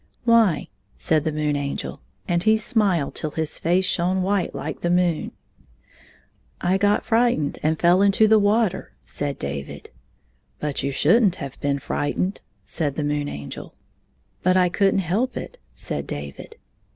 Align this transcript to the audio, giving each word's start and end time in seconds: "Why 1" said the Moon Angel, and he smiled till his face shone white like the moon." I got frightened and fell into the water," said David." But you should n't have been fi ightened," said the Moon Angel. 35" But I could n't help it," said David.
"Why 0.23 0.53
1" 0.57 0.67
said 0.97 1.23
the 1.25 1.31
Moon 1.31 1.55
Angel, 1.55 2.01
and 2.27 2.41
he 2.41 2.57
smiled 2.57 3.13
till 3.13 3.29
his 3.29 3.59
face 3.59 3.85
shone 3.85 4.23
white 4.23 4.55
like 4.55 4.81
the 4.81 4.89
moon." 4.89 5.31
I 6.59 6.79
got 6.79 7.05
frightened 7.05 7.59
and 7.61 7.77
fell 7.77 8.01
into 8.01 8.27
the 8.27 8.39
water," 8.39 8.93
said 9.05 9.37
David." 9.37 9.91
But 10.59 10.81
you 10.81 10.89
should 10.89 11.21
n't 11.23 11.35
have 11.35 11.59
been 11.61 11.77
fi 11.77 12.07
ightened," 12.09 12.41
said 12.63 12.95
the 12.95 13.03
Moon 13.03 13.29
Angel. 13.29 13.75
35" 14.41 14.41
But 14.43 14.57
I 14.57 14.69
could 14.69 14.95
n't 14.95 15.01
help 15.01 15.37
it," 15.37 15.59
said 15.75 16.07
David. 16.07 16.55